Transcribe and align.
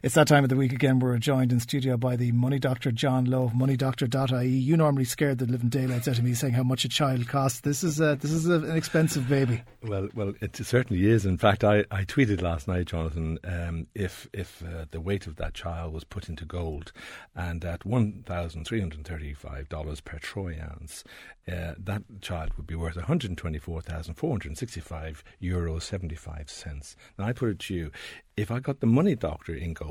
It's 0.00 0.14
that 0.14 0.28
time 0.28 0.44
of 0.44 0.48
the 0.48 0.54
week 0.54 0.72
again. 0.72 1.00
We're 1.00 1.18
joined 1.18 1.50
in 1.50 1.58
studio 1.58 1.96
by 1.96 2.14
the 2.14 2.30
money 2.30 2.60
doctor, 2.60 2.92
John 2.92 3.24
Lowe 3.24 3.48
moneydoctor.ie. 3.48 4.46
You 4.46 4.76
normally 4.76 5.04
scared 5.04 5.38
the 5.38 5.46
living 5.46 5.70
daylights 5.70 6.06
out 6.06 6.18
of 6.18 6.24
me 6.24 6.34
saying 6.34 6.52
how 6.52 6.62
much 6.62 6.84
a 6.84 6.88
child 6.88 7.26
costs. 7.26 7.62
This 7.62 7.82
is 7.82 8.00
a, 8.00 8.14
this 8.14 8.30
is 8.30 8.48
a, 8.48 8.60
an 8.60 8.76
expensive 8.76 9.28
baby. 9.28 9.62
Well, 9.82 10.08
well, 10.14 10.34
it 10.40 10.54
certainly 10.54 11.10
is. 11.10 11.26
In 11.26 11.36
fact, 11.36 11.64
I, 11.64 11.84
I 11.90 12.04
tweeted 12.04 12.42
last 12.42 12.68
night, 12.68 12.86
Jonathan, 12.86 13.40
um, 13.42 13.88
if 13.96 14.28
if 14.32 14.62
uh, 14.62 14.84
the 14.92 15.00
weight 15.00 15.26
of 15.26 15.34
that 15.36 15.54
child 15.54 15.92
was 15.92 16.04
put 16.04 16.28
into 16.28 16.44
gold, 16.44 16.92
and 17.34 17.64
at 17.64 17.84
one 17.84 18.22
thousand 18.24 18.66
three 18.66 18.80
hundred 18.80 19.04
thirty-five 19.04 19.68
dollars 19.68 20.00
per 20.00 20.18
troy 20.18 20.60
ounce, 20.62 21.02
uh, 21.48 21.74
that 21.76 22.02
child 22.20 22.52
would 22.56 22.68
be 22.68 22.76
worth 22.76 22.94
one 22.94 23.04
hundred 23.04 23.36
twenty-four 23.36 23.82
thousand 23.82 24.14
four 24.14 24.30
hundred 24.30 24.56
sixty-five 24.58 25.24
euros 25.42 25.82
seventy-five 25.82 26.48
cents. 26.48 26.94
Now, 27.18 27.26
I 27.26 27.32
put 27.32 27.48
it 27.48 27.58
to 27.60 27.74
you, 27.74 27.90
if 28.36 28.52
I 28.52 28.60
got 28.60 28.78
the 28.78 28.86
money 28.86 29.16
doctor 29.16 29.54
in 29.54 29.74
gold, 29.74 29.87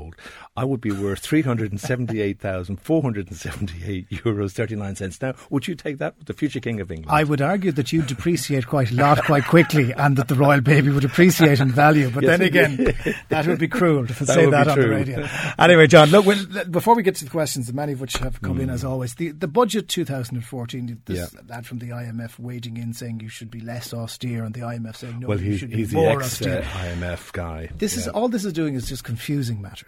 I 0.56 0.64
would 0.64 0.80
be 0.80 0.90
worth 0.90 1.20
378,478 1.20 4.10
euros 4.10 4.52
39 4.52 4.96
cents. 4.96 5.22
Now, 5.22 5.34
would 5.50 5.68
you 5.68 5.74
take 5.74 5.98
that 5.98 6.16
with 6.18 6.26
the 6.26 6.32
future 6.32 6.60
king 6.60 6.80
of 6.80 6.90
England? 6.90 7.10
I 7.10 7.24
would 7.24 7.40
argue 7.40 7.72
that 7.72 7.92
you 7.92 8.02
depreciate 8.02 8.66
quite 8.66 8.90
a 8.90 8.94
lot 8.94 9.22
quite 9.24 9.44
quickly 9.44 9.92
and 9.96 10.16
that 10.16 10.28
the 10.28 10.34
royal 10.34 10.60
baby 10.60 10.90
would 10.90 11.04
appreciate 11.04 11.60
in 11.60 11.70
value. 11.70 12.10
But 12.10 12.24
yes, 12.24 12.38
then 12.38 12.46
again, 12.46 12.94
that 13.28 13.46
would 13.46 13.58
be 13.58 13.68
cruel 13.68 14.06
to 14.06 14.24
that 14.24 14.34
say 14.34 14.50
that 14.50 14.68
on 14.68 14.80
the 14.80 14.88
radio. 14.88 15.28
Anyway, 15.58 15.86
John, 15.86 16.10
look, 16.10 16.26
before 16.70 16.94
we 16.94 17.02
get 17.02 17.16
to 17.16 17.24
the 17.24 17.30
questions, 17.30 17.72
many 17.72 17.92
of 17.92 18.00
which 18.00 18.16
have 18.16 18.40
come 18.42 18.58
mm. 18.58 18.62
in 18.62 18.70
as 18.70 18.84
always, 18.84 19.14
the, 19.14 19.30
the 19.30 19.48
budget 19.48 19.88
2014, 19.88 21.02
this, 21.04 21.18
yeah. 21.18 21.26
that 21.44 21.66
from 21.66 21.78
the 21.78 21.90
IMF 21.90 22.38
wading 22.38 22.76
in 22.76 22.92
saying 22.92 23.20
you 23.20 23.28
should 23.28 23.50
be 23.50 23.60
less 23.60 23.94
austere 23.94 24.44
and 24.44 24.54
the 24.54 24.60
IMF 24.60 24.96
saying 24.96 25.20
no, 25.20 25.28
well, 25.28 25.40
you 25.40 25.56
should 25.56 25.72
he's 25.72 25.90
be 25.90 25.96
more 25.96 26.06
the 26.06 26.24
ex, 26.24 26.24
austere. 26.24 26.60
Uh, 26.60 26.62
IMF 26.62 27.32
guy. 27.32 27.70
This 27.76 27.94
yeah. 27.94 28.02
is 28.02 28.08
all 28.08 28.28
this 28.28 28.44
is 28.44 28.52
doing 28.52 28.74
is 28.74 28.88
just 28.88 29.04
confusing 29.04 29.60
matters. 29.60 29.87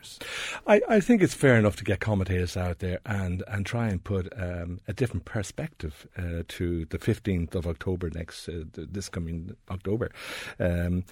I, 0.67 0.81
I, 0.89 1.01
think 1.01 1.23
it's 1.23 1.35
fair 1.35 1.57
enough 1.57 1.77
to 1.77 1.85
get 1.85 2.01
commentators 2.01 2.57
out 2.57 2.79
there 2.79 3.01
and, 3.07 3.43
and 3.49 3.65
try 3.67 3.89
and 3.89 4.03
put 4.03 4.33
um, 4.37 4.81
a 4.89 4.93
different 4.93 5.25
perspective 5.25 6.07
uh, 6.17 6.43
to 6.49 6.87
the 6.87 6.99
15th 6.99 7.55
of 7.55 7.67
October 7.67 8.11
next, 8.11 8.49
uh, 8.49 8.65
this 8.75 9.09
coming 9.09 9.57
October. 9.71 10.11
Um, 10.59 11.05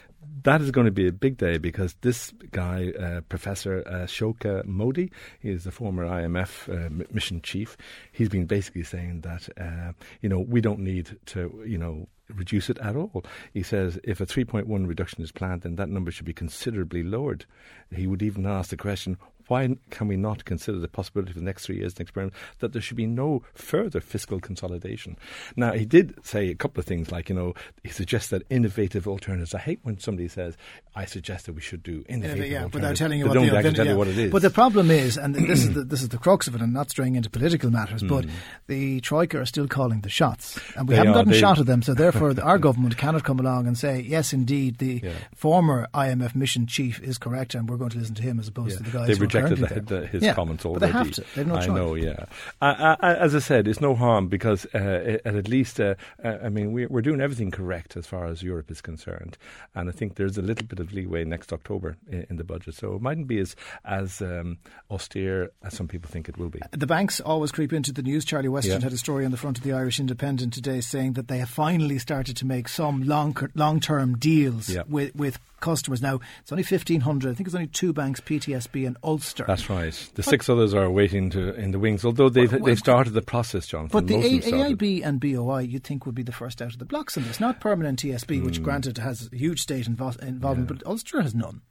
that 0.42 0.60
is 0.60 0.70
going 0.70 0.86
to 0.86 0.92
be 0.92 1.06
a 1.06 1.12
big 1.12 1.36
day 1.36 1.58
because 1.58 1.94
this 2.00 2.32
guy, 2.50 2.92
uh, 2.98 3.20
Professor 3.22 3.82
uh, 3.86 4.04
Ashoka 4.04 4.64
Mody, 4.64 5.10
he 5.40 5.50
is 5.50 5.64
the 5.64 5.70
former 5.70 6.04
IMF 6.04 6.68
uh, 6.68 7.04
mission 7.10 7.40
chief. 7.40 7.76
He's 8.12 8.28
been 8.28 8.46
basically 8.46 8.84
saying 8.84 9.22
that, 9.22 9.48
uh, 9.60 9.92
you 10.20 10.28
know, 10.28 10.40
we 10.40 10.60
don't 10.60 10.80
need 10.80 11.16
to, 11.26 11.62
you 11.66 11.78
know, 11.78 12.08
reduce 12.28 12.70
it 12.70 12.78
at 12.78 12.96
all. 12.96 13.24
He 13.52 13.62
says 13.62 13.98
if 14.04 14.20
a 14.20 14.26
3.1 14.26 14.86
reduction 14.86 15.22
is 15.22 15.32
planned, 15.32 15.62
then 15.62 15.76
that 15.76 15.88
number 15.88 16.10
should 16.10 16.26
be 16.26 16.32
considerably 16.32 17.02
lowered. 17.02 17.46
He 17.90 18.06
would 18.06 18.22
even 18.22 18.46
ask 18.46 18.70
the 18.70 18.76
question, 18.76 19.16
why 19.48 19.76
can 19.90 20.08
we 20.08 20.16
not 20.16 20.44
consider 20.44 20.78
the 20.78 20.88
possibility 20.88 21.32
for 21.32 21.38
the 21.38 21.44
next 21.44 21.66
three 21.66 21.76
years, 21.76 21.98
next 21.98 22.08
experiment, 22.08 22.34
that 22.60 22.72
there 22.72 22.82
should 22.82 22.96
be 22.96 23.06
no 23.06 23.42
further 23.54 24.00
fiscal 24.00 24.40
consolidation? 24.40 25.16
Now, 25.56 25.72
he 25.72 25.84
did 25.84 26.14
say 26.24 26.48
a 26.48 26.54
couple 26.54 26.80
of 26.80 26.86
things, 26.86 27.10
like, 27.10 27.28
you 27.28 27.34
know, 27.34 27.54
he 27.82 27.90
suggests 27.90 28.30
that 28.30 28.42
innovative 28.50 29.08
alternatives. 29.08 29.54
I 29.54 29.58
hate 29.58 29.80
when 29.82 29.98
somebody 29.98 30.28
says, 30.28 30.56
I 30.94 31.04
suggest 31.04 31.46
that 31.46 31.52
we 31.52 31.60
should 31.60 31.82
do 31.82 32.04
innovative 32.08 32.46
yeah, 32.46 32.64
alternatives. 32.64 32.74
Without 32.74 32.96
telling 32.96 33.18
you, 33.18 33.26
what, 33.26 33.34
don't 33.34 33.46
the, 33.46 33.72
tell 33.72 33.86
yeah. 33.86 33.92
you 33.92 33.98
what 33.98 34.08
it 34.08 34.18
is. 34.18 34.32
But 34.32 34.42
the 34.42 34.50
problem 34.50 34.90
is, 34.90 35.16
and 35.16 35.34
this 35.34 35.60
is 35.60 35.74
the, 35.74 35.84
this 35.84 36.02
is 36.02 36.08
the 36.08 36.18
crux 36.18 36.46
of 36.46 36.54
it, 36.54 36.60
and 36.60 36.72
not 36.72 36.90
straying 36.90 37.14
into 37.14 37.30
political 37.30 37.70
matters, 37.70 38.02
mm. 38.02 38.08
but 38.08 38.24
hmm. 38.24 38.30
the 38.66 39.00
Troika 39.00 39.38
are 39.40 39.46
still 39.46 39.68
calling 39.68 40.00
the 40.00 40.08
shots. 40.08 40.58
And 40.76 40.88
we 40.88 40.92
they 40.92 40.98
haven't 40.98 41.12
are, 41.12 41.14
gotten 41.16 41.32
they, 41.32 41.38
shot 41.38 41.58
at 41.58 41.66
them, 41.66 41.82
so 41.82 41.94
therefore 41.94 42.34
our 42.42 42.58
government 42.58 42.96
cannot 42.96 43.24
come 43.24 43.38
along 43.38 43.66
and 43.66 43.78
say, 43.78 44.00
yes, 44.00 44.32
indeed, 44.32 44.78
the 44.78 45.00
yeah. 45.02 45.12
former 45.34 45.88
IMF 45.94 46.34
mission 46.34 46.66
chief 46.66 47.00
is 47.00 47.18
correct, 47.18 47.54
and 47.54 47.68
we're 47.68 47.76
going 47.76 47.90
to 47.90 47.98
listen 47.98 48.14
to 48.16 48.22
him 48.22 48.40
as 48.40 48.48
opposed 48.48 48.78
to 48.78 48.82
the 48.82 48.90
guys 48.90 49.06
they 49.06 49.14
rejected 49.40 49.86
the, 49.86 50.00
the, 50.00 50.06
his 50.06 50.22
yeah, 50.22 50.34
comments 50.34 50.64
already. 50.64 50.86
They 50.86 50.92
have 50.92 51.10
to. 51.12 51.24
They've 51.34 51.46
no 51.46 51.56
I 51.56 51.66
choice. 51.66 51.68
know, 51.68 51.94
yeah. 51.94 52.24
As 52.60 53.34
I 53.34 53.38
said, 53.38 53.68
it's 53.68 53.80
no 53.80 53.94
harm 53.94 54.28
because 54.28 54.66
uh, 54.74 55.18
at, 55.24 55.34
at 55.34 55.48
least, 55.48 55.80
uh, 55.80 55.94
uh, 56.24 56.38
I 56.42 56.48
mean, 56.48 56.72
we're, 56.72 56.88
we're 56.88 57.02
doing 57.02 57.20
everything 57.20 57.50
correct 57.50 57.96
as 57.96 58.06
far 58.06 58.26
as 58.26 58.42
Europe 58.42 58.70
is 58.70 58.80
concerned. 58.80 59.38
And 59.74 59.88
I 59.88 59.92
think 59.92 60.16
there's 60.16 60.38
a 60.38 60.42
little 60.42 60.66
bit 60.66 60.80
of 60.80 60.92
leeway 60.92 61.24
next 61.24 61.52
October 61.52 61.96
in, 62.08 62.26
in 62.30 62.36
the 62.36 62.44
budget. 62.44 62.74
So 62.74 62.94
it 62.94 63.02
mightn't 63.02 63.26
be 63.26 63.38
as, 63.38 63.56
as 63.84 64.20
um, 64.20 64.58
austere 64.90 65.50
as 65.62 65.74
some 65.74 65.88
people 65.88 66.10
think 66.10 66.28
it 66.28 66.38
will 66.38 66.50
be. 66.50 66.60
The 66.72 66.86
banks 66.86 67.20
always 67.20 67.52
creep 67.52 67.72
into 67.72 67.92
the 67.92 68.02
news. 68.02 68.24
Charlie 68.24 68.48
Weston 68.48 68.80
yeah. 68.80 68.84
had 68.84 68.92
a 68.92 68.98
story 68.98 69.24
on 69.24 69.30
the 69.30 69.36
front 69.36 69.58
of 69.58 69.64
the 69.64 69.72
Irish 69.72 70.00
Independent 70.00 70.52
today 70.52 70.80
saying 70.80 71.14
that 71.14 71.28
they 71.28 71.38
have 71.38 71.50
finally 71.50 71.98
started 71.98 72.36
to 72.38 72.46
make 72.46 72.68
some 72.68 73.04
long 73.04 73.36
long 73.54 73.80
term 73.80 74.16
deals 74.16 74.68
yeah. 74.68 74.82
with, 74.88 75.14
with 75.14 75.38
customers. 75.60 76.02
Now, 76.02 76.20
it's 76.40 76.52
only 76.52 76.64
1,500. 76.64 77.30
I 77.30 77.34
think 77.34 77.46
it's 77.46 77.54
only 77.54 77.66
two 77.66 77.92
banks, 77.92 78.20
PTSB 78.20 78.86
and 78.86 78.96
Ulster. 79.02 79.27
That's 79.36 79.70
right. 79.70 79.92
The 79.92 80.22
but, 80.22 80.24
six 80.24 80.48
others 80.48 80.74
are 80.74 80.90
waiting 80.90 81.30
to 81.30 81.54
in 81.54 81.70
the 81.70 81.78
wings, 81.78 82.04
although 82.04 82.28
they've, 82.28 82.52
well, 82.52 82.62
they've 82.62 82.78
started 82.78 83.12
the 83.12 83.22
process, 83.22 83.66
Jonathan. 83.66 83.90
But 83.92 84.06
the 84.06 84.16
A- 84.16 84.40
AIB 84.40 85.04
and 85.04 85.20
BOI, 85.20 85.60
you'd 85.60 85.84
think, 85.84 86.06
would 86.06 86.14
be 86.14 86.22
the 86.22 86.32
first 86.32 86.62
out 86.62 86.72
of 86.72 86.78
the 86.78 86.84
blocks 86.84 87.16
in 87.16 87.24
this. 87.24 87.40
Not 87.40 87.60
Permanent 87.60 88.00
TSB, 88.00 88.40
mm. 88.40 88.44
which 88.44 88.58
hmm. 88.58 88.64
granted 88.64 88.98
has 88.98 89.28
huge 89.32 89.60
state 89.60 89.86
invo- 89.86 90.20
involvement, 90.22 90.70
yeah. 90.70 90.76
but 90.78 90.86
Ulster 90.86 91.20
has 91.22 91.34
none. 91.34 91.62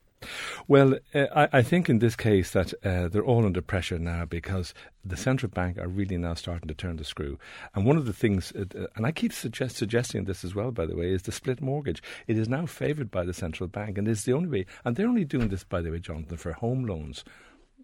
Well, 0.67 0.95
uh, 1.13 1.25
I, 1.35 1.59
I, 1.59 1.61
think 1.61 1.89
in 1.89 1.99
this 1.99 2.15
case 2.15 2.51
that 2.51 2.73
uh, 2.83 3.07
they're 3.07 3.23
all 3.23 3.45
under 3.45 3.61
pressure 3.61 3.99
now 3.99 4.25
because 4.25 4.73
the 5.05 5.15
central 5.15 5.49
bank 5.49 5.77
are 5.77 5.87
really 5.87 6.17
now 6.17 6.33
starting 6.33 6.67
to 6.67 6.73
turn 6.73 6.97
the 6.97 7.03
screw. 7.03 7.37
And 7.75 7.85
one 7.85 7.97
of 7.97 8.05
the 8.05 8.13
things, 8.13 8.51
uh, 8.53 8.87
and 8.95 9.05
I 9.05 9.11
keep 9.11 9.31
suggest, 9.31 9.77
suggesting 9.77 10.23
this 10.23 10.43
as 10.43 10.55
well, 10.55 10.71
by 10.71 10.87
the 10.87 10.95
way, 10.95 11.11
is 11.11 11.23
the 11.23 11.31
split 11.31 11.61
mortgage. 11.61 12.01
It 12.25 12.37
is 12.37 12.49
now 12.49 12.65
favoured 12.65 13.11
by 13.11 13.25
the 13.25 13.33
central 13.33 13.67
bank, 13.67 13.97
and 13.97 14.07
it's 14.07 14.23
the 14.23 14.33
only 14.33 14.49
way. 14.49 14.65
And 14.83 14.95
they're 14.95 15.07
only 15.07 15.25
doing 15.25 15.49
this, 15.49 15.63
by 15.63 15.81
the 15.81 15.91
way, 15.91 15.99
Jonathan, 15.99 16.37
for 16.37 16.53
home 16.53 16.85
loans 16.85 17.23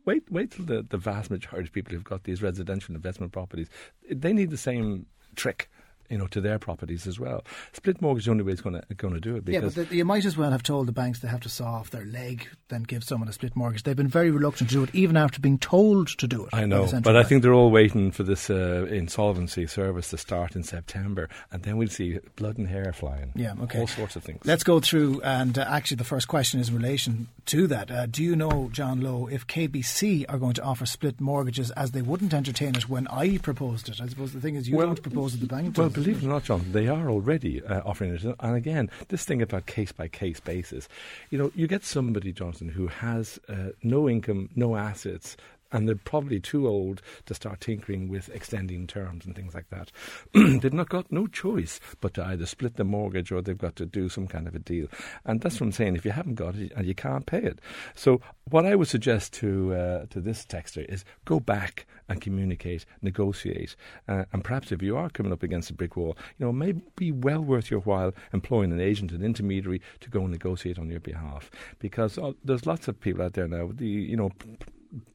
wait 0.06 0.30
wait 0.32 0.52
till 0.52 0.66
the, 0.66 0.86
the 0.90 0.98
vast 0.98 1.30
majority 1.30 1.68
of 1.68 1.74
people 1.74 1.94
who've 1.94 2.04
got 2.04 2.24
these 2.24 2.42
residential 2.42 2.96
investment 2.96 3.32
properties 3.32 3.70
they 4.10 4.34
need 4.34 4.50
the 4.50 4.58
same 4.58 5.06
trick 5.36 5.70
you 6.10 6.18
know, 6.18 6.28
to 6.28 6.42
their 6.42 6.60
properties 6.60 7.08
as 7.08 7.20
well. 7.20 7.44
Split 7.74 8.02
mortgage 8.02 8.24
is 8.24 8.26
the 8.26 8.32
only 8.32 8.44
way 8.44 8.52
it's 8.52 8.62
going 8.62 8.82
to 8.82 8.94
going 8.96 9.14
to 9.14 9.20
do 9.20 9.36
it. 9.36 9.46
Because 9.46 9.76
yeah, 9.76 9.84
but 9.84 9.90
the, 9.90 9.96
you 9.96 10.06
might 10.06 10.26
as 10.26 10.38
well 10.38 10.52
have 10.52 10.64
told 10.64 10.88
the 10.88 10.92
banks 10.92 11.20
they 11.20 11.28
have 11.28 11.42
to 11.42 11.50
saw 11.50 11.76
off 11.76 11.90
their 11.92 12.06
leg 12.06 12.48
than 12.70 12.84
give 12.84 13.04
someone 13.04 13.30
a 13.30 13.34
split 13.34 13.56
mortgage. 13.56 13.84
They've 13.84 13.96
been 13.96 14.08
very 14.08 14.32
reluctant 14.32 14.70
to 14.70 14.76
do 14.76 14.84
it, 14.84 14.90
even 14.94 15.18
after 15.18 15.40
being 15.40 15.58
told 15.58 16.08
to 16.20 16.28
do 16.28 16.46
it. 16.46 16.50
I 16.54 16.66
know, 16.66 16.86
but 16.86 17.04
bank. 17.04 17.18
I 17.18 17.24
think 17.24 17.42
they're 17.42 17.54
all 17.54 17.72
waiting 17.72 18.12
for 18.12 18.24
this 18.24 18.50
uh, 18.50 18.88
insolvency 18.90 19.68
service 19.68 20.10
to 20.10 20.18
start 20.18 20.56
in 20.56 20.64
September, 20.64 21.30
and 21.52 21.64
then 21.64 21.78
we'll 21.78 21.88
see 21.88 22.20
blood 22.36 22.58
and 22.58 22.68
hair 22.68 22.94
flying. 22.94 23.32
Yeah, 23.36 23.56
okay, 23.64 23.80
all 23.80 23.88
sorts 23.88 24.16
of 24.16 24.24
things. 24.24 24.42
Let's 24.46 24.64
go 24.64 24.80
through, 24.80 25.22
and 25.22 25.58
uh, 25.58 25.66
actually, 25.68 25.98
the 25.98 26.04
first 26.04 26.28
question 26.28 26.60
is 26.60 26.70
in 26.70 26.76
relation 26.76 27.28
to 27.46 27.68
that. 27.68 27.92
Uh, 27.92 28.06
do 28.06 28.24
you 28.24 28.36
know, 28.36 28.70
John 28.72 29.02
Lowe, 29.02 29.28
if 29.28 29.48
KBC 29.48 30.26
are 30.30 30.38
going 30.38 30.54
to 30.54 30.64
offer 30.64 30.86
split 30.86 31.20
mortgages 31.20 31.72
as 31.72 31.92
they 31.92 32.02
wouldn't 32.02 32.34
entertain 32.34 32.76
it 32.76 32.90
when 32.90 33.08
I 33.08 33.38
proposed 33.38 33.90
it? 33.90 34.02
I 34.02 34.08
suppose 34.08 34.34
the 34.34 34.42
thing 34.42 34.56
is, 34.56 34.68
you 34.68 34.78
well, 34.78 34.88
don't 34.88 35.02
propose 35.02 35.36
it, 35.36 35.42
the 35.42 35.48
bank. 35.48 35.78
Well, 35.78 35.90
believe 35.94 36.18
it 36.18 36.26
or 36.26 36.30
not, 36.30 36.44
John, 36.44 36.66
they 36.72 36.88
are 36.88 37.10
already 37.10 37.64
uh, 37.64 37.82
offering 37.86 38.14
it. 38.14 38.24
And 38.24 38.56
again, 38.56 38.90
this 39.10 39.26
thing 39.26 39.42
about 39.42 39.68
case 39.68 39.92
by 39.92 40.08
case 40.08 40.40
basis, 40.40 40.90
you 41.30 41.38
know, 41.38 41.52
you 41.56 41.68
get 41.68 41.84
somebody, 41.84 42.34
Jonathan, 42.34 42.70
who 42.70 42.88
has 42.88 43.40
uh, 43.48 43.70
no 43.84 44.10
income, 44.10 44.50
no 44.56 44.76
assets, 44.76 45.38
and 45.74 45.88
they're 45.88 45.96
probably 45.96 46.40
too 46.40 46.68
old 46.68 47.02
to 47.26 47.34
start 47.34 47.60
tinkering 47.60 48.08
with 48.08 48.30
extending 48.30 48.88
terms 48.88 49.26
and 49.26 49.36
things 49.36 49.54
like 49.54 49.70
that. 49.70 49.92
they've 50.34 50.72
not 50.72 50.90
got 50.90 51.12
no 51.12 51.28
choice 51.28 51.80
but 52.00 52.14
to 52.14 52.24
either 52.24 52.46
split 52.46 52.78
the 52.78 52.84
mortgage 52.84 53.32
or 53.32 53.42
they've 53.42 53.58
got 53.58 53.76
to 53.76 53.86
do 53.86 54.08
some 54.08 54.28
kind 54.28 54.48
of 54.48 54.56
a 54.56 54.60
deal. 54.60 54.88
And 55.26 55.42
that's 55.42 55.60
what 55.60 55.68
I'm 55.68 55.72
saying. 55.72 55.96
If 55.96 56.06
you 56.06 56.12
haven't 56.12 56.36
got 56.36 56.56
it 56.56 56.72
and 56.76 56.86
you 56.86 56.96
can't 56.96 57.26
pay 57.26 57.40
it, 57.40 57.60
so 57.96 58.22
what 58.50 58.66
I 58.66 58.76
would 58.76 58.88
suggest 58.88 59.34
to 59.34 59.74
uh, 59.74 60.06
to 60.08 60.22
this 60.22 60.46
texter 60.46 60.86
is 60.86 61.04
go 61.26 61.40
back 61.40 61.86
and 62.10 62.22
communicate, 62.22 62.86
negotiate, 63.02 63.76
uh, 64.08 64.26
and 64.34 64.44
perhaps 64.44 64.72
if 64.72 64.82
you 64.82 64.98
are 64.98 65.10
coming 65.10 65.32
up 65.32 65.42
against 65.42 65.70
a 65.70 65.74
brick 65.74 65.96
wall, 65.96 66.18
you 66.38 66.46
know, 66.46 66.50
it 66.50 66.54
may 66.54 66.74
be 66.96 67.12
well 67.12 67.42
worth 67.42 67.72
your 67.72 67.80
while 67.82 68.14
employing 68.34 68.72
an 68.72 68.82
agent, 68.82 69.12
an 69.12 69.24
intermediary 69.24 69.82
to 70.02 70.10
go 70.10 70.22
and 70.22 70.32
negotiate 70.32 70.78
on 70.78 70.90
your 70.90 71.00
behalf, 71.00 71.50
because 71.80 72.18
uh, 72.18 72.34
there's 72.44 72.66
lots 72.66 72.88
of 72.88 73.00
people 73.00 73.24
out 73.24 73.34
there 73.34 73.48
now. 73.48 73.72
The 73.74 73.88
you 73.88 74.18
know 74.18 74.32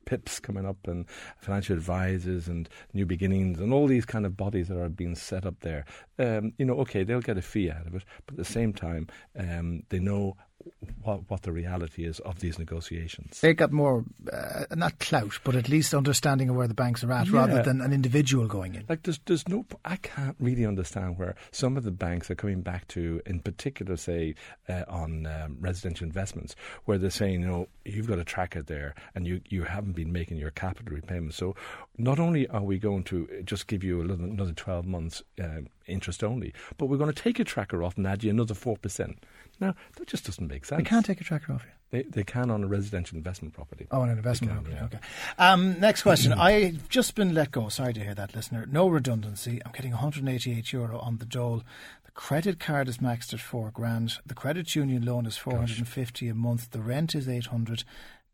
PIPs 0.04 0.40
coming 0.40 0.66
up 0.66 0.86
and 0.86 1.06
financial 1.38 1.76
advisors 1.76 2.48
and 2.48 2.68
New 2.92 3.06
Beginnings 3.06 3.60
and 3.60 3.72
all 3.72 3.86
these 3.86 4.04
kind 4.04 4.26
of 4.26 4.36
bodies 4.36 4.68
that 4.68 4.78
are 4.78 4.88
being 4.88 5.14
set 5.14 5.46
up 5.46 5.60
there. 5.60 5.84
Um, 6.18 6.52
you 6.58 6.64
know, 6.64 6.78
okay, 6.80 7.04
they'll 7.04 7.20
get 7.20 7.38
a 7.38 7.42
fee 7.42 7.70
out 7.70 7.86
of 7.86 7.94
it, 7.94 8.04
but 8.26 8.34
at 8.34 8.38
the 8.38 8.44
same 8.44 8.72
time, 8.72 9.08
um, 9.38 9.82
they 9.88 9.98
know 9.98 10.36
what, 11.02 11.28
what 11.28 11.42
the 11.42 11.52
reality 11.52 12.04
is 12.04 12.18
of 12.20 12.40
these 12.40 12.58
negotiations. 12.58 13.40
They 13.40 13.54
got 13.54 13.72
more, 13.72 14.04
uh, 14.32 14.64
not 14.74 14.98
clout, 14.98 15.38
but 15.44 15.56
at 15.56 15.68
least 15.68 15.94
understanding 15.94 16.48
of 16.48 16.56
where 16.56 16.68
the 16.68 16.74
banks 16.74 17.02
are 17.04 17.12
at, 17.12 17.26
yeah. 17.26 17.32
rather 17.32 17.62
than 17.62 17.80
an 17.80 17.92
individual 17.92 18.46
going 18.46 18.74
in. 18.74 18.84
Like 18.88 19.02
there's, 19.02 19.20
there's 19.26 19.48
no, 19.48 19.64
I 19.84 19.96
can't 19.96 20.36
really 20.40 20.66
understand 20.66 21.18
where 21.18 21.34
some 21.50 21.76
of 21.76 21.84
the 21.84 21.90
banks 21.90 22.30
are 22.30 22.34
coming 22.34 22.62
back 22.62 22.88
to, 22.88 23.20
in 23.26 23.40
particular, 23.40 23.96
say 23.96 24.34
uh, 24.68 24.84
on 24.88 25.26
um, 25.26 25.56
residential 25.60 26.06
investments, 26.06 26.54
where 26.84 26.98
they're 26.98 27.10
saying, 27.10 27.40
you 27.40 27.46
know, 27.46 27.68
you've 27.84 28.06
got 28.06 28.18
a 28.18 28.24
tracker 28.24 28.62
there, 28.62 28.94
and 29.14 29.26
you 29.26 29.40
you 29.48 29.64
haven't 29.64 29.92
been 29.92 30.12
making 30.12 30.36
your 30.36 30.50
capital 30.50 30.94
repayments. 30.94 31.36
So 31.36 31.54
not 31.96 32.18
only 32.18 32.46
are 32.48 32.62
we 32.62 32.78
going 32.78 33.04
to 33.04 33.42
just 33.44 33.66
give 33.66 33.82
you 33.82 34.02
little, 34.02 34.24
another 34.24 34.52
12 34.52 34.86
months 34.86 35.22
uh, 35.42 35.60
interest 35.86 36.22
only, 36.22 36.54
but 36.76 36.86
we're 36.86 36.96
going 36.96 37.12
to 37.12 37.22
take 37.22 37.38
your 37.38 37.44
tracker 37.44 37.82
off 37.82 37.96
and 37.96 38.06
add 38.06 38.22
you 38.22 38.30
another 38.30 38.54
4%. 38.54 39.16
Now, 39.60 39.74
that 39.96 40.06
just 40.06 40.26
doesn't 40.26 40.46
make 40.46 40.57
sense. 40.64 40.78
We 40.78 40.84
can't 40.84 41.04
take 41.04 41.20
a 41.20 41.24
tracker 41.24 41.52
off 41.52 41.64
you. 41.64 41.70
They, 41.90 42.02
they 42.02 42.22
can 42.22 42.50
on 42.50 42.62
a 42.62 42.66
residential 42.66 43.16
investment 43.16 43.54
property. 43.54 43.86
Oh, 43.90 44.02
on 44.02 44.10
an 44.10 44.18
investment 44.18 44.52
can, 44.52 44.62
property. 44.62 44.76
Yeah. 44.78 44.98
Okay. 44.98 44.98
Um, 45.38 45.80
next 45.80 46.02
question. 46.02 46.32
I've 46.32 46.88
just 46.88 47.14
been 47.14 47.32
let 47.32 47.50
go. 47.50 47.68
Sorry 47.70 47.94
to 47.94 48.00
hear 48.00 48.14
that, 48.14 48.34
listener. 48.34 48.66
No 48.70 48.88
redundancy. 48.88 49.62
I'm 49.64 49.72
getting 49.72 49.92
188 49.92 50.72
euro 50.72 50.98
on 50.98 51.16
the 51.16 51.24
dole. 51.24 51.62
The 52.04 52.10
credit 52.12 52.60
card 52.60 52.88
is 52.88 52.98
maxed 52.98 53.32
at 53.32 53.40
four 53.40 53.70
grand. 53.70 54.18
The 54.26 54.34
credit 54.34 54.74
union 54.76 55.04
loan 55.04 55.24
is 55.24 55.38
450 55.38 56.26
Gosh. 56.26 56.30
a 56.30 56.34
month. 56.34 56.70
The 56.72 56.80
rent 56.80 57.14
is 57.14 57.26
800 57.26 57.84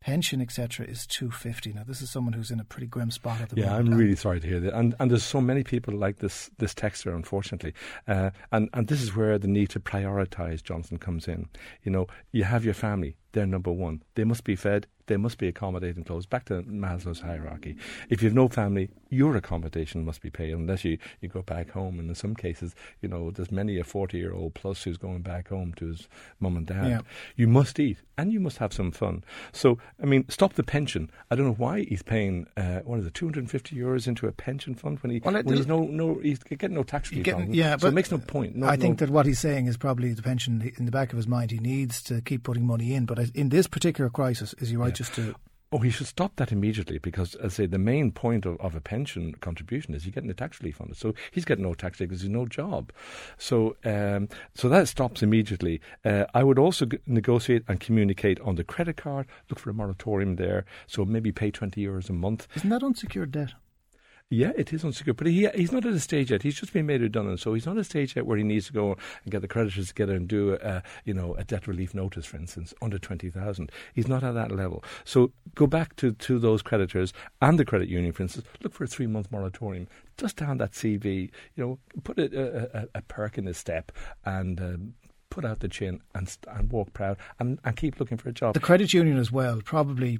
pension, 0.05 0.39
etc., 0.39 0.85
is 0.85 1.07
two 1.07 1.31
fifty. 1.31 1.73
Now, 1.73 1.83
this 1.83 1.99
is 1.99 2.11
someone 2.11 2.33
who's 2.33 2.51
in 2.51 2.59
a 2.59 2.63
pretty 2.63 2.85
grim 2.85 3.09
spot 3.09 3.41
at 3.41 3.49
the 3.49 3.55
yeah, 3.55 3.69
moment. 3.69 3.87
Yeah, 3.87 3.93
I'm 3.93 3.99
really 3.99 4.15
sorry 4.15 4.39
to 4.39 4.47
hear 4.47 4.59
that, 4.59 4.73
and 4.75 4.93
and 4.99 5.09
there's 5.09 5.23
so 5.23 5.41
many 5.41 5.63
people 5.63 5.95
like 5.95 6.17
this 6.17 6.51
this 6.59 6.75
texter, 6.75 7.13
unfortunately, 7.15 7.73
uh, 8.07 8.29
and 8.51 8.69
and 8.73 8.87
this 8.87 9.01
is 9.01 9.15
where 9.15 9.39
the 9.39 9.47
need 9.47 9.69
to 9.71 9.79
prioritise 9.79 10.61
Jonathan 10.61 10.99
comes 10.99 11.27
in. 11.27 11.49
You 11.81 11.91
know, 11.91 12.05
you 12.31 12.43
have 12.43 12.63
your 12.63 12.75
family, 12.75 13.17
they're 13.35 13.45
number 13.45 13.71
one. 13.71 14.01
They 14.15 14.23
must 14.23 14.45
be 14.45 14.55
fed, 14.55 14.87
they 15.07 15.17
must 15.17 15.37
be 15.37 15.47
accommodated 15.47 15.97
and 15.97 16.05
clothed. 16.05 16.29
Back 16.29 16.45
to 16.45 16.63
Maslow's 16.63 17.19
hierarchy. 17.19 17.75
If 18.09 18.21
you 18.21 18.29
have 18.29 18.35
no 18.35 18.47
family, 18.47 18.89
your 19.09 19.35
accommodation 19.35 20.03
must 20.03 20.21
be 20.21 20.29
paid 20.29 20.53
unless 20.53 20.83
you, 20.83 20.97
you 21.21 21.29
go 21.29 21.41
back 21.41 21.69
home. 21.71 21.99
And 21.99 22.09
in 22.09 22.15
some 22.15 22.35
cases, 22.35 22.75
you 23.01 23.09
know, 23.09 23.31
there's 23.31 23.51
many 23.51 23.77
a 23.77 23.83
40 23.83 24.17
year 24.17 24.33
old 24.33 24.55
plus 24.55 24.83
who's 24.83 24.97
going 24.97 25.21
back 25.21 25.49
home 25.49 25.73
to 25.73 25.87
his 25.87 26.07
mum 26.39 26.57
and 26.57 26.65
dad. 26.65 26.87
Yeah. 26.87 27.01
You 27.35 27.47
must 27.47 27.79
eat 27.79 27.97
and 28.17 28.33
you 28.33 28.39
must 28.39 28.57
have 28.57 28.73
some 28.73 28.91
fun. 28.91 29.23
So, 29.51 29.77
I 30.01 30.05
mean, 30.05 30.25
stop 30.29 30.53
the 30.53 30.63
pension. 30.63 31.11
I 31.29 31.35
don't 31.35 31.45
know 31.45 31.53
why 31.53 31.81
he's 31.81 32.01
paying, 32.01 32.47
uh, 32.57 32.79
what 32.79 32.99
is 32.99 33.05
it, 33.05 33.13
250 33.13 33.75
euros 33.75 34.07
into 34.07 34.27
a 34.27 34.31
pension 34.31 34.73
fund 34.73 34.99
when, 35.01 35.11
he, 35.11 35.19
well, 35.23 35.35
when 35.35 35.55
he's, 35.55 35.67
no, 35.67 35.83
no, 35.83 36.15
he's 36.15 36.39
getting 36.39 36.75
no 36.75 36.83
tax 36.83 37.11
relief 37.11 37.25
getting, 37.25 37.53
Yeah, 37.53 37.73
so 37.73 37.81
but 37.81 37.87
it 37.89 37.93
makes 37.93 38.11
no 38.11 38.17
point. 38.17 38.55
No, 38.55 38.67
I 38.67 38.77
think 38.77 38.99
that 38.99 39.09
what 39.09 39.25
he's 39.25 39.39
saying 39.39 39.67
is 39.67 39.77
probably 39.77 40.13
the 40.13 40.23
pension 40.23 40.71
in 40.77 40.85
the 40.85 40.91
back 40.91 41.11
of 41.11 41.17
his 41.17 41.27
mind. 41.27 41.51
He 41.51 41.59
needs 41.59 42.01
to 42.03 42.21
keep 42.21 42.43
putting 42.43 42.65
money 42.65 42.93
in. 42.93 43.05
But 43.05 43.19
in 43.31 43.49
this 43.49 43.67
particular 43.67 44.09
crisis, 44.09 44.53
is 44.59 44.69
he 44.69 44.75
right 44.75 44.89
yeah. 44.89 44.93
just 44.93 45.13
to 45.15 45.35
Oh, 45.71 45.79
he 45.79 45.89
should 45.89 46.07
stop 46.07 46.37
that 46.37 46.51
immediately 46.51 46.99
because, 46.99 47.35
as 47.35 47.53
I 47.53 47.55
say, 47.55 47.65
the 47.65 47.79
main 47.79 48.11
point 48.11 48.45
of, 48.45 48.57
of 48.61 48.75
a 48.75 48.79
pension 48.79 49.33
contribution 49.41 49.93
is 49.93 50.05
you're 50.05 50.13
getting 50.13 50.29
a 50.29 50.33
tax 50.33 50.61
relief 50.61 50.79
on 50.79 50.91
it. 50.91 50.95
So 50.95 51.13
he's 51.31 51.43
getting 51.43 51.65
no 51.65 51.73
tax 51.73 51.99
relief 51.99 52.11
because 52.11 52.21
he's 52.21 52.29
no 52.29 52.45
job. 52.45 52.93
So, 53.37 53.75
um, 53.83 54.29
so 54.53 54.69
that 54.69 54.87
stops 54.87 55.21
immediately. 55.23 55.81
Uh, 56.05 56.25
I 56.33 56.43
would 56.43 56.59
also 56.59 56.85
g- 56.85 56.99
negotiate 57.07 57.63
and 57.67 57.79
communicate 57.79 58.39
on 58.41 58.55
the 58.55 58.63
credit 58.63 58.95
card. 58.95 59.25
Look 59.49 59.59
for 59.59 59.71
a 59.71 59.73
moratorium 59.73 60.37
there. 60.37 60.65
So 60.87 61.03
maybe 61.03 61.31
pay 61.31 61.51
twenty 61.51 61.83
euros 61.83 62.09
a 62.09 62.13
month. 62.13 62.47
Isn't 62.55 62.69
that 62.69 62.83
unsecured 62.83 63.31
debt? 63.31 63.53
Yeah, 64.31 64.53
it 64.57 64.73
is 64.73 64.83
unsecured, 64.83 65.17
but 65.17 65.27
he 65.27 65.47
he's 65.53 65.71
not 65.71 65.85
at 65.85 65.93
a 65.93 65.99
stage 65.99 66.31
yet. 66.31 66.41
He's 66.41 66.59
just 66.59 66.73
been 66.73 66.87
made 66.87 67.01
redundant, 67.01 67.39
so 67.39 67.53
he's 67.53 67.67
not 67.67 67.77
at 67.77 67.81
a 67.81 67.83
stage 67.83 68.15
yet 68.15 68.25
where 68.25 68.37
he 68.39 68.43
needs 68.43 68.65
to 68.65 68.73
go 68.73 68.97
and 69.23 69.31
get 69.31 69.43
the 69.43 69.47
creditors 69.47 69.89
together 69.89 70.15
and 70.15 70.27
do 70.27 70.57
a 70.63 70.81
you 71.03 71.13
know 71.13 71.35
a 71.35 71.43
debt 71.43 71.67
relief 71.67 71.93
notice, 71.93 72.25
for 72.25 72.37
instance, 72.37 72.73
under 72.81 72.97
twenty 72.97 73.29
thousand. 73.29 73.71
He's 73.93 74.07
not 74.07 74.23
at 74.23 74.33
that 74.33 74.51
level. 74.51 74.83
So 75.03 75.31
go 75.53 75.67
back 75.67 75.95
to, 75.97 76.11
to 76.11 76.39
those 76.39 76.63
creditors 76.63 77.13
and 77.39 77.59
the 77.59 77.65
credit 77.65 77.87
union, 77.87 78.13
for 78.13 78.23
instance. 78.23 78.47
Look 78.63 78.73
for 78.73 78.85
a 78.85 78.87
three 78.87 79.05
month 79.05 79.31
moratorium. 79.31 79.87
Just 80.17 80.37
down 80.37 80.57
that 80.57 80.71
CV, 80.71 81.29
you 81.55 81.63
know, 81.63 81.79
put 82.03 82.17
a, 82.17 82.79
a, 82.79 82.87
a 82.95 83.01
perk 83.03 83.37
in 83.37 83.45
his 83.45 83.59
step 83.59 83.91
and 84.25 84.59
um, 84.59 84.93
put 85.29 85.45
out 85.45 85.59
the 85.59 85.67
chin 85.67 86.01
and 86.13 86.35
and 86.47 86.71
walk 86.71 86.93
proud 86.93 87.17
and, 87.39 87.59
and 87.63 87.75
keep 87.75 87.99
looking 87.99 88.17
for 88.17 88.29
a 88.29 88.31
job. 88.31 88.53
The 88.53 88.59
credit 88.59 88.93
union 88.93 89.17
as 89.17 89.31
well, 89.31 89.61
probably, 89.63 90.19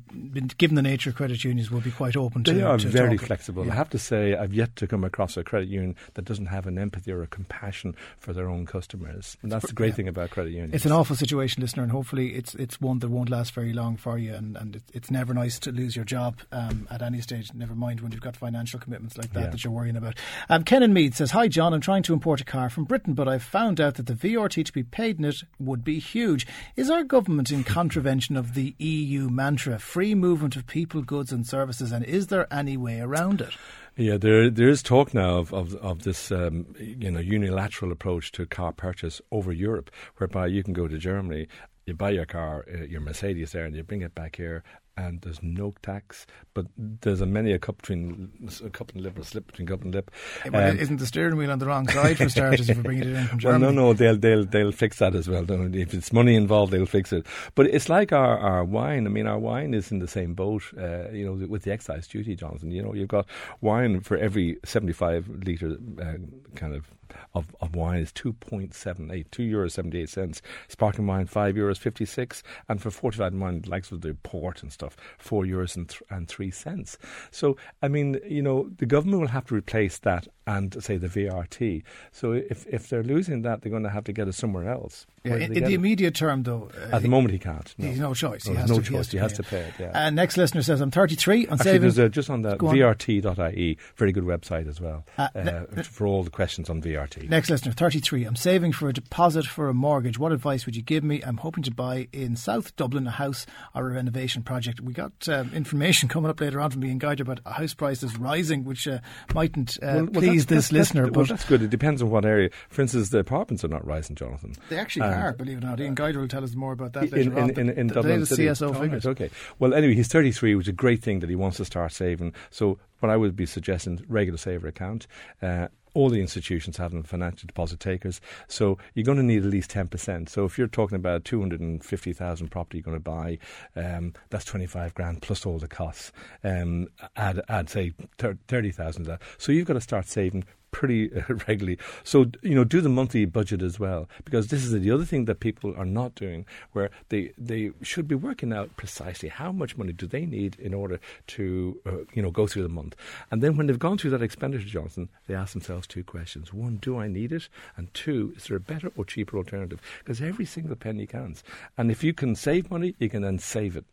given 0.58 0.76
the 0.76 0.82
nature 0.82 1.10
of 1.10 1.16
credit 1.16 1.44
unions, 1.44 1.72
will 1.72 1.82
be 1.82 1.92
quite 1.92 2.16
open 2.16 2.44
they 2.44 2.54
to. 2.54 2.58
They 2.58 2.64
are 2.64 2.78
to 2.78 2.88
very 2.88 3.18
flexible. 3.18 3.66
Yeah. 3.66 3.74
I 3.74 3.76
have 3.76 3.90
to 3.92 4.00
say, 4.00 4.36
I've 4.36 4.54
yet 4.54 4.76
to 4.78 4.88
come 4.88 5.04
across 5.04 5.38
a 5.38 5.44
credit 5.44 5.70
union 5.70 5.96
that 6.16 6.26
doesn't 6.26 6.48
have 6.48 6.68
an 6.68 6.78
empathy 6.78 7.12
or 7.12 7.24
a 7.24 7.28
compassion 7.28 7.96
for 8.18 8.34
their 8.34 8.50
own 8.50 8.66
customers. 8.66 9.38
And 9.42 9.52
that's 9.52 9.68
the 9.68 9.74
great 9.74 9.90
yeah. 9.90 9.94
thing 9.96 10.08
about 10.08 10.32
credit 10.32 10.52
unions. 10.52 10.74
It's 10.74 10.86
an 10.86 10.92
awful 10.92 11.16
situation, 11.16 11.62
listener, 11.62 11.84
and 11.84 11.92
hopefully 11.92 12.36
it's 12.36 12.56
it's 12.56 12.82
one 12.82 13.00
that 13.00 13.10
won't 13.10 13.30
last 13.30 13.54
very 13.54 13.74
long 13.74 13.98
for 13.98 14.18
you. 14.18 14.34
And, 14.34 14.58
and 14.58 14.82
it's 14.94 15.12
never 15.12 15.34
nice 15.34 15.60
to 15.60 15.72
lose 15.72 15.96
your 15.96 16.06
job 16.06 16.40
um, 16.52 16.88
at 16.92 17.02
any 17.02 17.22
stage, 17.22 17.54
never 17.54 17.76
mind 17.76 18.02
when 18.02 18.12
you've 18.12 18.22
got 18.22 18.36
financial 18.36 18.80
commitments 18.80 19.18
like 19.18 19.34
that 19.34 19.40
yeah. 19.40 19.50
that 19.50 19.64
you're 19.64 19.74
worrying 19.74 19.96
about. 19.96 20.16
Um, 20.50 20.64
Ken 20.64 20.84
and 20.84 20.94
Meath 20.94 21.16
says, 21.16 21.32
Hi, 21.32 21.48
John, 21.48 21.74
I'm 21.74 21.82
trying 21.82 22.04
to 22.04 22.14
import 22.14 22.42
a 22.42 22.46
car 22.46 22.70
from 22.70 22.86
Britain, 22.86 23.14
but 23.14 23.28
I've 23.28 23.44
found 23.44 23.80
out 23.80 23.96
that 23.96 24.08
the 24.08 24.14
VRT 24.14 24.66
to 24.66 24.74
be 24.74 24.84
paid 24.96 25.20
in 25.20 25.26
it 25.26 25.44
would 25.60 25.84
be 25.84 26.00
huge. 26.00 26.48
Is 26.78 26.90
our 26.90 27.04
government 27.04 27.52
in 27.52 27.66
contravention 27.66 28.38
of 28.38 28.54
the 28.54 28.74
EU 28.80 29.30
mantra, 29.30 29.78
free 29.78 30.16
movement 30.16 30.56
of 30.56 30.66
people, 30.66 31.02
goods, 31.02 31.34
and 31.34 31.46
services, 31.46 31.92
and 31.92 32.06
is 32.06 32.28
there 32.28 32.52
any 32.52 32.78
way 32.78 33.02
around 33.02 33.42
it? 33.42 33.54
Yeah, 33.98 34.16
there 34.18 34.50
there 34.50 34.70
is 34.70 34.82
talk 34.82 35.14
now 35.14 35.36
of 35.36 35.54
of, 35.54 35.76
of 35.76 36.04
this 36.04 36.32
um, 36.32 36.66
you 36.80 37.12
know 37.12 37.20
unilateral 37.20 37.92
approach 37.92 38.32
to 38.34 38.46
car 38.46 38.72
purchase 38.72 39.22
over 39.32 39.52
Europe, 39.52 39.92
whereby 40.16 40.48
you 40.48 40.64
can 40.64 40.74
go 40.74 40.88
to 40.88 40.98
Germany 40.98 41.48
you 41.86 41.94
buy 41.94 42.10
your 42.10 42.26
car, 42.26 42.66
uh, 42.74 42.84
your 42.84 43.02
Mercedes 43.02 43.52
there, 43.52 43.66
and 43.66 43.76
you 43.76 43.84
bring 43.84 44.02
it 44.02 44.16
back 44.16 44.38
here, 44.38 44.64
and 44.98 45.22
there's 45.22 45.44
no 45.44 45.74
tax. 45.84 46.26
But 46.54 46.66
there's 46.78 47.22
a 47.22 47.26
many 47.26 47.52
a 47.52 47.60
cup 47.60 47.78
between 47.78 48.32
a 48.64 48.70
cup 48.70 48.92
and 48.94 49.02
lip, 49.02 49.20
a 49.20 49.24
slip 49.24 49.48
between 49.48 49.68
cup 49.68 49.84
and 49.84 49.94
lip. 49.94 50.10
Well, 50.52 50.72
um, 50.72 50.78
isn't 50.78 50.98
the 50.98 51.06
steering 51.06 51.38
wheel 51.38 51.52
on 51.52 51.60
the 51.60 51.68
wrong 51.68 51.88
side 51.88 52.18
for 52.18 52.30
starters 52.30 52.70
if 52.70 52.78
we're 52.78 52.84
bringing 52.84 53.10
it 53.10 53.16
in 53.16 53.28
from 53.28 53.40
Germany? 53.40 53.62
Well, 53.66 53.74
no, 53.74 53.82
no, 53.88 53.94
they'll 53.94 54.18
they'll 54.18 54.46
they'll 54.46 54.72
fix 54.72 55.00
that 55.00 55.16
as 55.16 55.30
well. 55.30 55.46
If 55.50 55.94
it's 55.94 56.12
money 56.12 56.36
involved, 56.36 56.74
they'll 56.74 56.86
fix 56.86 57.14
it. 57.14 57.26
But 57.54 57.68
it's 57.68 57.90
like 57.90 58.12
our, 58.12 58.38
our 58.38 58.64
wine. 58.64 59.06
I 59.06 59.10
mean, 59.10 59.28
our 59.28 59.40
wine 59.40 59.74
is 59.74 59.92
in 59.92 60.00
the 60.00 60.08
same 60.08 60.34
boat. 60.34 60.64
Uh, 60.78 61.10
you 61.12 61.26
know, 61.26 61.48
with 61.48 61.64
the 61.64 61.72
excise 61.72 62.08
duty, 62.08 62.36
Jonathan. 62.36 62.72
You 62.72 62.82
know, 62.82 62.94
you've 62.94 63.08
got 63.08 63.28
wine 63.62 64.02
for 64.02 64.18
every 64.18 64.58
seventy-five 64.66 65.30
liter 65.30 65.78
uh, 66.02 66.14
kind 66.56 66.74
of 66.74 66.90
of, 67.34 67.56
of 67.62 67.76
wine 67.76 68.00
is 68.00 68.12
2.78, 68.14 69.26
2 69.32 69.44
euros 69.44 69.72
78 69.72 70.10
cents. 70.10 70.42
Sparkling 70.68 71.08
wine, 71.08 71.26
5 71.26 71.56
euros 71.56 71.75
56. 71.78 72.44
And 72.70 72.82
for 72.82 72.92
fortified 72.92 73.34
wine, 73.36 73.64
likes 73.68 73.92
of 73.92 74.02
the 74.02 74.14
port 74.14 74.64
and 74.64 74.72
stuff, 74.72 74.96
4 75.18 75.44
euros 75.44 75.76
and, 75.76 75.90
th- 75.90 76.04
and 76.10 76.28
3 76.28 76.52
cents. 76.52 76.98
So, 77.32 77.58
I 77.82 77.88
mean, 77.88 78.20
you 78.28 78.42
know, 78.42 78.70
the 78.78 78.86
government 78.86 79.22
will 79.22 79.28
have 79.30 79.46
to 79.48 79.56
replace 79.56 80.00
that 80.00 80.28
and, 80.48 80.82
say, 80.84 80.98
the 80.98 81.08
VRT. 81.08 81.84
So 82.12 82.34
if, 82.34 82.66
if 82.68 82.90
they're 82.90 83.04
losing 83.04 83.42
that, 83.42 83.62
they're 83.62 83.72
going 83.72 83.84
to 83.84 83.90
have 83.90 84.04
to 84.06 84.14
get 84.14 84.28
it 84.28 84.34
somewhere 84.34 84.70
else. 84.70 85.08
Yeah, 85.24 85.38
in, 85.38 85.58
in 85.58 85.64
the 85.64 85.74
immediate 85.74 86.14
term, 86.14 86.44
though. 86.44 86.70
Uh, 86.78 86.96
At 86.96 87.02
the 87.02 87.08
moment, 87.08 87.34
he 87.34 87.40
can't. 87.40 87.74
No. 87.78 87.88
He's 87.88 88.00
no 88.00 88.14
choice. 88.14 88.46
No, 88.46 88.54
he 88.54 88.60
has 88.60 88.70
no 88.70 88.80
to, 88.80 88.84
choice. 88.84 89.12
He 89.12 89.18
has, 89.18 89.34
to, 89.34 89.44
pay 89.44 89.62
it. 89.62 89.74
Yeah. 89.80 90.06
Uh, 90.06 90.10
next 90.12 90.38
listener 90.38 90.62
says, 90.62 90.82
I'm 90.82 90.92
33 90.92 91.48
on 91.48 91.54
Actually, 91.54 91.64
saving. 91.64 91.82
There's 91.82 91.98
a, 91.98 92.10
just 92.10 92.30
on 92.30 92.44
the 92.44 92.58
VRT.ie, 92.58 93.78
very 93.96 94.12
good 94.12 94.24
website 94.24 94.68
as 94.68 94.80
well, 94.80 95.06
uh, 95.18 95.30
uh, 95.36 95.84
for 95.84 96.06
all 96.06 96.24
the 96.24 96.30
questions 96.30 96.70
on 96.70 96.82
VRT. 96.82 97.28
Next 97.28 97.50
listener, 97.50 97.72
33. 97.72 98.26
I'm 98.26 98.36
saving 98.36 98.72
for 98.72 98.88
a 98.88 98.94
deposit 98.94 99.48
for 99.48 99.68
a 99.68 99.74
mortgage. 99.74 100.20
What 100.20 100.32
advice 100.32 100.66
would 100.66 100.76
you 100.76 100.84
give 100.84 101.04
me? 101.04 101.22
I'm 101.24 101.38
hoping 101.38 101.64
to 101.66 101.72
buy 101.72 102.08
in 102.12 102.36
South 102.36 102.76
Dublin 102.76 103.08
a 103.08 103.12
house 103.12 103.46
or 103.74 103.90
a 103.90 103.94
renovation 103.94 104.44
project. 104.44 104.82
We 104.82 104.94
got 104.94 105.28
um, 105.28 105.52
information 105.54 106.10
coming 106.10 106.30
up 106.30 106.40
later 106.40 106.60
on 106.60 106.72
from 106.72 106.82
being 106.82 106.98
guided 106.98 107.22
about 107.22 107.40
house 107.46 107.74
prices 107.74 108.18
rising, 108.18 108.64
which 108.64 108.88
uh, 108.88 109.00
mightn't 109.34 109.78
uh, 109.82 109.86
well, 109.86 110.06
well, 110.06 110.22
please 110.22 110.46
this 110.46 110.72
listener. 110.72 111.06
That's, 111.06 111.16
well, 111.16 111.26
that's 111.26 111.46
good. 111.46 111.62
It 111.62 111.70
depends 111.70 112.02
on 112.02 112.10
what 112.10 112.26
area. 112.26 112.50
For 112.70 112.82
instance, 112.82 113.10
the 113.10 113.20
apartments 113.20 113.64
are 113.64 113.70
not 113.70 113.86
rising, 113.86 114.16
Jonathan. 114.16 114.56
They 114.70 114.78
actually 114.78 115.08
are, 115.08 115.34
believe 115.34 115.58
it 115.58 115.64
or 115.64 115.68
not. 115.68 115.80
Ian 115.80 115.96
Geider 115.96 116.20
will 116.20 116.28
tell 116.28 116.44
us 116.44 116.56
more 116.56 116.74
about 116.74 116.94
that 116.94 117.12
later 117.12 117.32
in, 117.32 117.38
on. 117.38 117.50
In, 117.52 117.60
in, 117.60 117.70
in 117.70 117.88
the, 117.88 117.94
Dublin 117.96 118.20
the 118.22 118.26
CSO 118.26 118.76
oh, 118.76 118.82
figures. 118.82 119.06
okay. 119.06 119.30
Well, 119.60 119.74
anyway, 119.74 119.94
he's 119.94 120.08
33, 120.08 120.56
which 120.56 120.66
is 120.66 120.70
a 120.70 120.74
great 120.74 121.02
thing 121.02 121.20
that 121.20 121.30
he 121.30 121.36
wants 121.36 121.58
to 121.58 121.66
start 121.66 121.92
saving. 121.92 122.34
So 122.50 122.80
what 123.00 123.10
I 123.10 123.18
would 123.18 123.36
be 123.36 123.46
suggesting, 123.46 124.04
regular 124.08 124.38
saver 124.38 124.68
account. 124.68 125.08
Uh, 125.42 125.68
all 125.96 126.10
the 126.10 126.22
institutions 126.22 126.78
have 126.78 126.92
them 126.92 127.04
financial 127.04 127.48
deposit 127.48 127.80
takers. 127.80 128.22
So 128.48 128.78
you're 128.94 129.06
going 129.06 129.18
to 129.18 129.24
need 129.24 129.44
at 129.44 129.50
least 129.50 129.72
10%. 129.72 130.30
So 130.30 130.46
if 130.46 130.58
you're 130.58 130.68
talking 130.68 130.98
about 130.98 131.26
250,000 131.26 132.50
property 132.50 132.78
you're 132.78 132.84
going 132.84 132.98
to 132.98 133.00
buy, 133.00 133.40
um, 133.76 134.14
that's 134.30 134.46
25 134.46 134.94
grand 134.94 135.22
plus 135.22 135.46
all 135.46 135.58
the 135.58 135.68
costs. 135.68 136.12
Um, 136.44 136.90
add, 137.16 137.42
add, 137.48 137.70
say, 137.70 137.94
30,000 138.20 139.02
of 139.04 139.08
that. 139.08 139.22
So 139.38 139.52
you've 139.52 139.66
got 139.66 139.74
to 139.74 139.82
start 139.82 140.08
saving 140.08 140.44
pretty 140.76 141.08
regularly. 141.48 141.78
So, 142.04 142.26
you 142.42 142.54
know, 142.54 142.66
do 142.66 142.82
the 142.82 142.90
monthly 142.90 143.24
budget 143.24 143.62
as 143.62 143.80
well, 143.80 144.10
because 144.26 144.48
this 144.48 144.66
is 144.66 144.72
the 144.74 144.92
other 144.92 145.06
thing 145.06 145.24
that 145.24 145.40
people 145.40 145.74
are 145.78 145.86
not 145.86 146.16
doing, 146.16 146.46
where 146.74 146.90
they, 147.08 147.32
they 147.38 147.72
should 147.82 148.10
be 148.10 148.16
working 148.16 148.52
out 148.52 148.76
precisely 148.76 149.30
how 149.30 149.54
much 149.54 149.78
money 149.78 149.94
do 149.94 150.06
they 150.06 150.26
need 150.26 150.60
in 150.60 150.74
order 150.74 151.00
to, 151.28 151.80
uh, 151.86 151.92
you 152.14 152.22
know, 152.22 152.30
go 152.30 152.46
through 152.46 152.64
the 152.64 152.68
month. 152.68 152.94
And 153.32 153.42
then 153.42 153.56
when 153.56 153.68
they've 153.68 153.80
gone 153.80 153.98
through 153.98 154.12
that 154.12 154.22
expenditure, 154.22 154.68
Jonathan, 154.68 155.08
they 155.28 155.34
ask 155.34 155.54
themselves 155.54 155.88
two 155.88 156.04
questions. 156.04 156.54
One, 156.54 156.76
do 156.76 157.00
I 157.00 157.08
need 157.08 157.32
it? 157.32 157.48
And 157.78 157.94
two, 157.94 158.34
is 158.36 158.44
there 158.48 158.58
a 158.58 158.60
better 158.60 158.92
or 158.98 159.06
cheaper 159.06 159.38
alternative? 159.38 159.80
Because 160.00 160.22
every 160.22 160.46
single 160.46 160.76
penny 160.76 161.08
counts. 161.08 161.42
And 161.78 161.90
if 161.90 162.04
you 162.04 162.14
can 162.14 162.36
save 162.36 162.70
money, 162.70 162.96
you 163.00 163.10
can 163.10 163.22
then 163.22 163.40
save 163.40 163.78
it. 163.78 163.86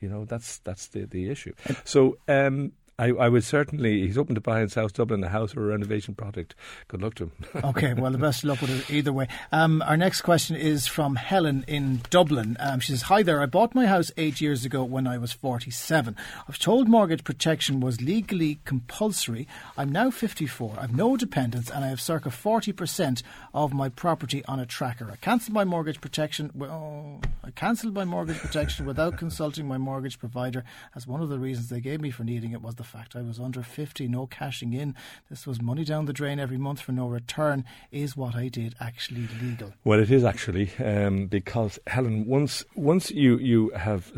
You 0.00 0.08
know, 0.08 0.24
that's, 0.24 0.58
that's 0.58 0.86
the, 0.86 1.04
the 1.04 1.28
issue. 1.28 1.54
So, 1.82 2.18
um, 2.28 2.70
I, 3.00 3.10
I 3.10 3.28
would 3.28 3.44
certainly. 3.44 4.00
He's 4.06 4.18
open 4.18 4.34
to 4.34 4.40
buy 4.40 4.60
in 4.60 4.68
South 4.68 4.92
Dublin 4.92 5.22
a 5.22 5.28
house 5.28 5.56
or 5.56 5.62
a 5.62 5.66
renovation 5.68 6.16
project. 6.16 6.56
Good 6.88 7.00
luck 7.00 7.14
to 7.14 7.24
him. 7.24 7.32
okay, 7.64 7.94
well, 7.94 8.10
the 8.10 8.18
best 8.18 8.42
of 8.42 8.48
luck 8.48 8.60
with 8.60 8.70
it 8.70 8.92
either 8.92 9.12
way. 9.12 9.28
Um, 9.52 9.82
our 9.82 9.96
next 9.96 10.22
question 10.22 10.56
is 10.56 10.88
from 10.88 11.14
Helen 11.14 11.64
in 11.68 12.00
Dublin. 12.10 12.56
Um, 12.58 12.80
she 12.80 12.90
says, 12.90 13.02
"Hi 13.02 13.22
there. 13.22 13.40
I 13.40 13.46
bought 13.46 13.72
my 13.72 13.86
house 13.86 14.10
eight 14.16 14.40
years 14.40 14.64
ago 14.64 14.82
when 14.82 15.06
I 15.06 15.16
was 15.16 15.32
forty-seven. 15.32 16.16
I 16.18 16.42
was 16.48 16.58
told 16.58 16.88
mortgage 16.88 17.22
protection 17.22 17.78
was 17.78 18.00
legally 18.00 18.58
compulsory. 18.64 19.46
I'm 19.76 19.92
now 19.92 20.10
fifty-four. 20.10 20.76
I've 20.80 20.96
no 20.96 21.16
dependents, 21.16 21.70
and 21.70 21.84
I 21.84 21.88
have 21.88 22.00
circa 22.00 22.32
forty 22.32 22.72
percent 22.72 23.22
of 23.54 23.72
my 23.72 23.90
property 23.90 24.44
on 24.46 24.58
a 24.58 24.66
tracker. 24.66 25.08
I 25.12 25.16
cancelled 25.16 25.54
my 25.54 25.64
mortgage 25.64 26.00
protection. 26.00 26.50
Well, 26.52 27.20
I 27.44 27.52
cancelled 27.52 27.94
my 27.94 28.04
mortgage 28.04 28.38
protection 28.38 28.86
without 28.86 29.18
consulting 29.18 29.68
my 29.68 29.78
mortgage 29.78 30.18
provider, 30.18 30.64
as 30.96 31.06
one 31.06 31.22
of 31.22 31.28
the 31.28 31.38
reasons 31.38 31.68
they 31.68 31.80
gave 31.80 32.00
me 32.00 32.10
for 32.10 32.24
needing 32.24 32.50
it 32.50 32.60
was 32.60 32.74
the 32.74 32.87
fact 32.88 33.14
I 33.14 33.22
was 33.22 33.38
under 33.38 33.62
50, 33.62 34.08
no 34.08 34.26
cashing 34.26 34.72
in. 34.72 34.94
This 35.30 35.46
was 35.46 35.60
money 35.60 35.84
down 35.84 36.06
the 36.06 36.12
drain 36.12 36.40
every 36.40 36.58
month 36.58 36.80
for 36.80 36.92
no 36.92 37.06
return. 37.06 37.64
Is 37.92 38.16
what 38.16 38.34
I 38.34 38.48
did 38.48 38.74
actually 38.80 39.28
legal? 39.40 39.72
Well, 39.84 40.00
it 40.00 40.10
is 40.10 40.24
actually 40.24 40.70
um, 40.84 41.26
because 41.26 41.78
Helen, 41.86 42.26
once 42.26 42.64
once 42.74 43.10
you 43.10 43.38
you 43.38 43.70
have 43.76 44.10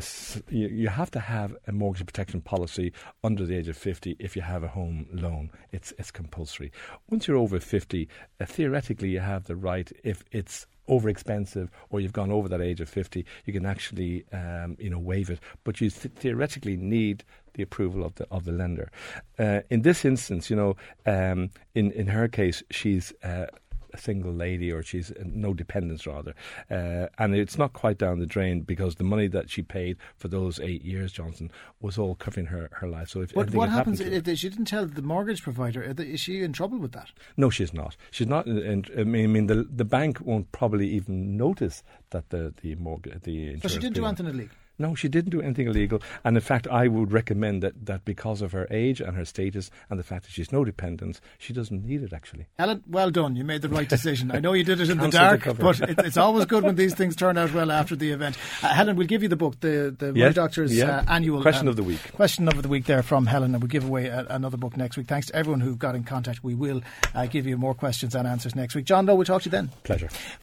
you, 0.49 0.69
you 0.69 0.89
have 0.89 1.11
to 1.13 1.21
have 1.21 1.57
a 1.67 1.73
mortgage 1.73 2.07
protection 2.07 2.41
policy 2.41 2.93
under 3.25 3.45
the 3.45 3.57
age 3.57 3.69
of 3.69 3.77
50 3.77 4.17
if 4.19 4.37
you 4.37 4.43
have 4.43 4.63
a 4.63 4.69
home 4.69 5.07
loan. 5.13 5.51
It's 5.73 5.93
it's 5.99 6.11
compulsory. 6.11 6.73
Once 7.11 7.27
you're 7.27 7.37
over 7.37 7.59
50, 7.61 8.09
uh, 8.41 8.45
theoretically 8.47 9.09
you 9.11 9.21
have 9.21 9.45
the 9.45 9.57
right 9.57 9.91
if 10.05 10.25
it's 10.31 10.67
over 10.91 11.09
expensive 11.09 11.71
or 11.89 12.01
you've 12.01 12.13
gone 12.13 12.31
over 12.31 12.49
that 12.49 12.61
age 12.61 12.81
of 12.81 12.89
50, 12.89 13.25
you 13.47 13.53
can 13.53 13.65
actually 13.65 14.25
um, 14.33 14.77
you 14.79 14.91
know 14.91 14.99
waive 14.99 15.31
it. 15.31 15.41
But 15.65 15.81
you 15.81 15.89
th- 15.89 16.15
theoretically 16.15 16.77
need 16.77 17.25
the 17.55 17.63
approval 17.63 18.05
of 18.05 18.15
the 18.17 18.27
of 18.31 18.45
the 18.45 18.53
lender. 18.53 18.91
Uh, 19.39 19.61
in 19.71 19.83
this 19.83 20.05
instance, 20.05 20.51
you 20.51 20.57
know, 20.57 20.77
um, 21.07 21.51
in 21.75 21.91
in 21.93 22.09
her 22.09 22.29
case, 22.29 22.63
she's. 22.71 23.13
Uh, 23.23 23.47
a 23.93 23.99
single 23.99 24.33
lady 24.33 24.73
or 24.73 24.83
she's 24.83 25.11
uh, 25.11 25.25
no 25.25 25.55
dependents 25.55 26.07
rather. 26.07 26.35
Uh, 26.71 27.07
and 27.19 27.35
it's 27.35 27.59
not 27.59 27.73
quite 27.73 27.99
down 27.99 28.19
the 28.19 28.27
drain 28.27 28.61
because 28.61 28.97
the 28.97 29.05
money 29.05 29.29
that 29.29 29.51
she 29.51 29.63
paid 29.63 29.97
for 30.17 30.29
those 30.29 30.61
eight 30.61 30.85
years 30.85 31.13
Jonathan 31.13 31.51
was 31.81 31.99
all 31.99 32.15
covering 32.15 32.47
her, 32.47 32.69
her 32.73 32.89
life. 32.89 33.09
So 33.09 33.21
if 33.21 33.35
but 33.35 33.51
what 33.51 33.69
happens 33.69 34.01
if 34.01 34.27
she 34.39 34.49
didn't 34.49 34.67
tell 34.67 34.87
the 34.87 35.03
mortgage 35.03 35.43
provider 35.43 35.83
is 35.99 36.21
she 36.21 36.43
in 36.43 36.53
trouble 36.53 36.79
with 36.79 36.93
that? 36.93 37.11
No 37.37 37.51
she's 37.51 37.73
not. 37.73 37.97
She's 38.11 38.27
not 38.27 38.47
in, 38.47 38.85
I 38.97 39.05
mean 39.05 39.47
the 39.47 39.65
the 39.65 39.85
bank 39.85 40.21
won't 40.21 40.51
probably 40.53 40.89
even 40.91 41.37
notice 41.37 41.83
that 42.11 42.31
the 42.31 42.55
the 42.63 42.75
mortgage 42.77 43.23
the 43.23 43.61
so 43.61 43.69
she 43.69 43.79
didn't 43.79 43.95
do 43.95 44.05
anything 44.05 44.27
illegal 44.27 44.57
no, 44.81 44.95
she 44.95 45.09
didn't 45.09 45.31
do 45.31 45.41
anything 45.41 45.67
illegal. 45.67 46.03
And 46.25 46.37
in 46.37 46.41
fact, 46.41 46.67
I 46.67 46.89
would 46.89 47.13
recommend 47.13 47.63
that, 47.63 47.87
that 47.87 48.05
because 48.05 48.43
of 48.43 48.53
her 48.53 48.67
age 48.71 49.01
and 49.01 49.17
her 49.17 49.25
status 49.25 49.71
and 49.89 49.99
the 49.99 50.03
fact 50.03 50.25
that 50.25 50.33
she's 50.33 50.51
no 50.51 50.65
dependents, 50.65 51.21
she 51.39 51.53
doesn't 51.53 51.85
need 51.85 52.03
it 52.03 52.13
actually. 52.13 52.47
Helen, 52.59 52.83
well 52.89 53.11
done. 53.11 53.37
You 53.37 53.45
made 53.45 53.63
the 53.63 53.69
right 53.69 53.89
decision. 53.89 54.31
I 54.31 54.41
know 54.41 54.55
you 54.55 54.65
did 54.65 54.81
it 54.81 54.91
in 54.91 54.99
the 54.99 55.09
dark, 55.09 55.45
the 55.45 55.55
but 55.55 55.81
it, 55.81 55.99
it's 56.01 56.17
always 56.17 56.47
good 56.47 56.65
when 56.65 56.77
these 56.77 56.95
things 56.95 57.15
turn 57.15 57.39
out 57.39 57.53
well 57.53 57.71
after 57.71 57.95
the 57.95 58.11
event. 58.11 58.37
Uh, 58.63 58.69
Helen, 58.69 58.97
we'll 58.97 59.07
give 59.07 59.23
you 59.23 59.29
the 59.29 59.37
book, 59.37 59.61
the, 59.61 59.95
the 59.97 60.13
yes, 60.15 60.35
Doctor's 60.35 60.77
yeah. 60.77 60.99
uh, 60.99 61.05
annual 61.09 61.43
question 61.43 61.69
um, 61.69 61.71
of 61.71 61.77
the 61.77 61.83
week. 61.83 62.01
Question 62.15 62.49
of 62.49 62.63
the 62.63 62.69
week 62.69 62.87
there 62.87 63.03
from 63.03 63.27
Helen, 63.27 63.55
and 63.55 63.63
we'll 63.63 63.69
give 63.69 63.85
away 63.85 64.07
a, 64.07 64.27
another 64.31 64.57
book 64.57 64.77
next 64.77 64.97
week. 64.97 65.07
Thanks 65.07 65.27
to 65.29 65.37
everyone 65.37 65.61
who 65.61 65.77
got 65.77 65.95
in 65.95 66.05
contact. 66.05 66.43
We 66.43 66.55
will 66.55 66.83
uh, 67.15 67.27
give 67.27 67.47
you 67.47 67.57
more 67.57 67.75
questions 67.75 68.15
and 68.15 68.27
answers 68.27 68.55
next 68.55 68.75
week. 68.75 68.87
John 68.87 69.07
Lowe, 69.07 69.15
we'll 69.15 69.25
talk 69.25 69.43
to 69.43 69.47
you 69.47 69.51
then. 69.51 69.71
Pleasure. 69.85 70.09